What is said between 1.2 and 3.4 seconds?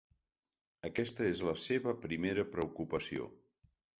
és la seva primera preocupació.